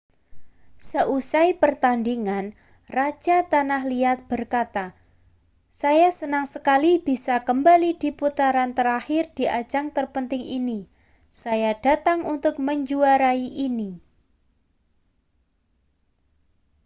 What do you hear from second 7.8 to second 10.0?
di putaran terakhir di ajang